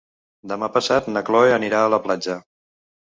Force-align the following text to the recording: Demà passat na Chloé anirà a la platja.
Demà 0.51 0.69
passat 0.77 1.11
na 1.17 1.23
Chloé 1.27 1.53
anirà 1.59 1.83
a 1.89 1.93
la 1.95 2.01
platja. 2.07 2.39